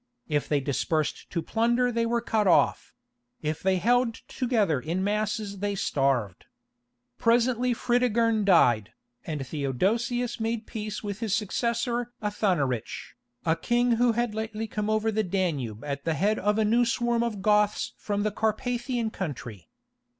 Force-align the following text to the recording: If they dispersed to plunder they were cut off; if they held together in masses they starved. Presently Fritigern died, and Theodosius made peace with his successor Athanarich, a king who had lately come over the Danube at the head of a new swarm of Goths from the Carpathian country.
If 0.27 0.49
they 0.49 0.59
dispersed 0.59 1.29
to 1.29 1.43
plunder 1.43 1.91
they 1.91 2.07
were 2.07 2.21
cut 2.21 2.47
off; 2.47 2.91
if 3.43 3.61
they 3.61 3.77
held 3.77 4.15
together 4.27 4.79
in 4.79 5.03
masses 5.03 5.59
they 5.59 5.75
starved. 5.75 6.45
Presently 7.19 7.71
Fritigern 7.75 8.43
died, 8.43 8.93
and 9.27 9.45
Theodosius 9.45 10.39
made 10.39 10.65
peace 10.65 11.03
with 11.03 11.19
his 11.19 11.35
successor 11.35 12.13
Athanarich, 12.19 13.15
a 13.45 13.55
king 13.55 13.91
who 13.97 14.13
had 14.13 14.33
lately 14.33 14.65
come 14.65 14.89
over 14.89 15.11
the 15.11 15.21
Danube 15.21 15.83
at 15.83 16.03
the 16.03 16.15
head 16.15 16.39
of 16.39 16.57
a 16.57 16.65
new 16.65 16.83
swarm 16.83 17.21
of 17.21 17.43
Goths 17.43 17.93
from 17.95 18.23
the 18.23 18.31
Carpathian 18.31 19.11
country. 19.11 19.69